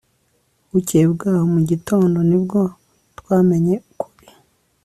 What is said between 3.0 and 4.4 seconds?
twamenye ukuri